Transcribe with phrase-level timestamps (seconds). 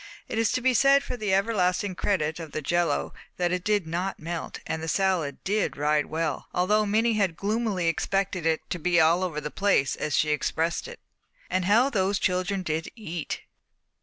[0.27, 3.85] It is to be said for the everlasting credit of the jello that it did
[3.85, 8.79] not melt, and the salad did ride well, although Minnie had gloomily expected it to
[8.79, 11.01] be "all over the place" as she expressed it.
[11.51, 13.41] How those children did eat!